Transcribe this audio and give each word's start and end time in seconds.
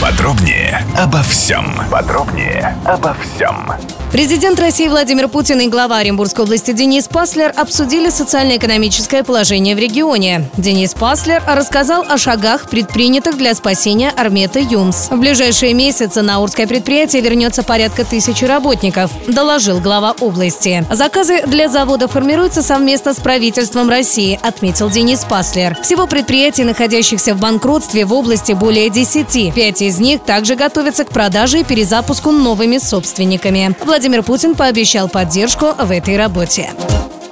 Подробнее 0.00 0.86
обо 0.96 1.20
всем. 1.22 1.74
Подробнее 1.90 2.76
обо 2.84 3.16
всем. 3.20 3.72
Президент 4.12 4.58
России 4.58 4.88
Владимир 4.88 5.28
Путин 5.28 5.60
и 5.60 5.68
глава 5.68 5.98
Оренбургской 5.98 6.44
области 6.44 6.72
Денис 6.72 7.06
Паслер 7.06 7.52
обсудили 7.54 8.08
социально-экономическое 8.08 9.22
положение 9.22 9.74
в 9.74 9.78
регионе. 9.78 10.48
Денис 10.56 10.94
Паслер 10.94 11.42
рассказал 11.46 12.06
о 12.08 12.16
шагах, 12.16 12.70
предпринятых 12.70 13.36
для 13.36 13.54
спасения 13.54 14.10
Армета 14.16 14.60
Юмс. 14.60 15.10
В 15.10 15.18
ближайшие 15.18 15.74
месяцы 15.74 16.22
на 16.22 16.40
Урское 16.40 16.66
предприятие 16.66 17.20
вернется 17.20 17.62
порядка 17.62 18.06
тысячи 18.06 18.46
работников, 18.46 19.10
доложил 19.26 19.78
глава 19.78 20.14
области. 20.20 20.86
Заказы 20.90 21.42
для 21.46 21.68
завода 21.68 22.08
формируются 22.08 22.62
совместно 22.62 23.12
с 23.12 23.18
правительством 23.18 23.90
России, 23.90 24.40
отметил 24.42 24.88
Денис 24.88 25.22
Паслер. 25.28 25.76
Всего 25.82 26.06
предприятий, 26.06 26.64
находящихся 26.64 27.34
в 27.34 27.40
банкротстве 27.40 28.06
в 28.06 28.14
области 28.14 28.52
более 28.52 28.88
10. 28.88 29.54
Пять 29.54 29.82
из 29.82 29.87
них 29.98 30.22
также 30.22 30.54
готовятся 30.54 31.04
к 31.04 31.10
продаже 31.10 31.60
и 31.60 31.64
перезапуску 31.64 32.30
новыми 32.30 32.76
собственниками. 32.78 33.74
Владимир 33.84 34.22
Путин 34.22 34.54
пообещал 34.54 35.08
поддержку 35.08 35.72
в 35.78 35.90
этой 35.90 36.18
работе. 36.18 36.70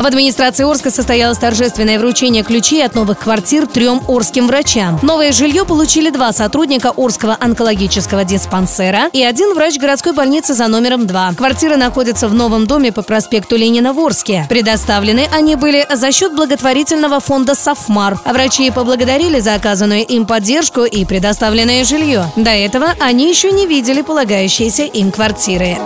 В 0.00 0.06
администрации 0.06 0.64
Орска 0.64 0.90
состоялось 0.90 1.36
торжественное 1.36 1.98
вручение 1.98 2.42
ключей 2.42 2.82
от 2.86 2.94
новых 2.94 3.18
квартир 3.18 3.66
трем 3.66 4.00
орским 4.08 4.46
врачам. 4.46 4.98
Новое 5.02 5.30
жилье 5.30 5.66
получили 5.66 6.08
два 6.08 6.32
сотрудника 6.32 6.94
Орского 6.96 7.36
онкологического 7.38 8.24
диспансера 8.24 9.10
и 9.12 9.22
один 9.22 9.52
врач 9.52 9.78
городской 9.78 10.14
больницы 10.14 10.54
за 10.54 10.68
номером 10.68 11.06
2. 11.06 11.34
Квартиры 11.36 11.76
находятся 11.76 12.28
в 12.28 12.34
новом 12.34 12.66
доме 12.66 12.92
по 12.92 13.02
проспекту 13.02 13.56
Ленина 13.56 13.92
в 13.92 13.98
Орске. 14.00 14.46
Предоставлены 14.48 15.28
они 15.34 15.54
были 15.54 15.86
за 15.94 16.12
счет 16.12 16.34
благотворительного 16.34 17.20
фонда 17.20 17.54
«Софмар». 17.54 18.18
Врачи 18.24 18.70
поблагодарили 18.70 19.38
за 19.40 19.52
оказанную 19.52 20.06
им 20.06 20.24
поддержку 20.24 20.84
и 20.84 21.04
предоставленное 21.04 21.84
жилье. 21.84 22.32
До 22.36 22.52
этого 22.52 22.94
они 23.00 23.28
еще 23.28 23.52
не 23.52 23.66
видели 23.66 24.00
полагающиеся 24.00 24.84
им 24.84 25.12
квартиры. 25.12 25.76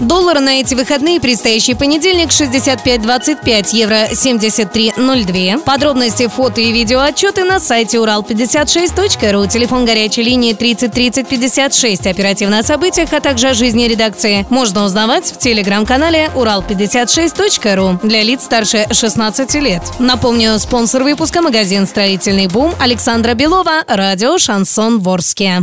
Доллар 0.00 0.40
на 0.40 0.60
эти 0.60 0.74
выходные 0.74 1.20
предстоящий 1.20 1.74
понедельник 1.74 2.30
65.25 2.30 3.59
евро 3.68 4.08
73.02. 4.10 5.62
Подробности, 5.62 6.26
фото 6.26 6.60
и 6.60 6.72
видео 6.72 7.00
отчеты 7.00 7.44
на 7.44 7.60
сайте 7.60 7.98
урал56.ру. 7.98 9.46
Телефон 9.46 9.84
горячей 9.84 10.22
линии 10.22 10.52
30 10.52 10.92
30 10.92 11.28
56. 11.28 12.06
Оперативно 12.06 12.58
о 12.58 12.62
событиях, 12.62 13.12
а 13.12 13.20
также 13.20 13.48
о 13.48 13.54
жизни 13.54 13.84
редакции 13.84 14.46
можно 14.50 14.84
узнавать 14.84 15.32
в 15.32 15.38
телеграм-канале 15.38 16.30
урал56.ру 16.34 18.00
для 18.02 18.22
лиц 18.22 18.44
старше 18.44 18.86
16 18.90 19.54
лет. 19.54 19.82
Напомню, 19.98 20.58
спонсор 20.58 21.02
выпуска 21.04 21.42
магазин 21.42 21.86
«Строительный 21.86 22.48
бум» 22.48 22.74
Александра 22.78 23.34
Белова, 23.34 23.84
радио 23.86 24.38
«Шансон 24.38 25.00
Ворске». 25.00 25.62